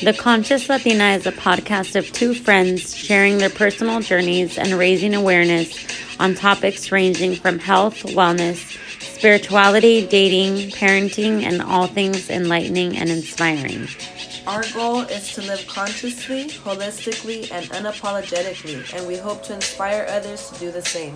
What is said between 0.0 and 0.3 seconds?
The